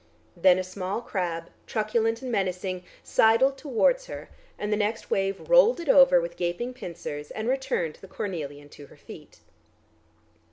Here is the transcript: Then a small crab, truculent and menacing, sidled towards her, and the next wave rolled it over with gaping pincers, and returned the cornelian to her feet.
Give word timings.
Then 0.35 0.57
a 0.57 0.63
small 0.63 0.99
crab, 1.01 1.51
truculent 1.67 2.23
and 2.23 2.31
menacing, 2.31 2.83
sidled 3.03 3.55
towards 3.55 4.07
her, 4.07 4.29
and 4.57 4.73
the 4.73 4.77
next 4.77 5.11
wave 5.11 5.47
rolled 5.47 5.79
it 5.79 5.89
over 5.89 6.19
with 6.19 6.37
gaping 6.37 6.73
pincers, 6.73 7.29
and 7.29 7.47
returned 7.47 7.97
the 8.01 8.07
cornelian 8.07 8.69
to 8.69 8.87
her 8.87 8.97
feet. 8.97 9.41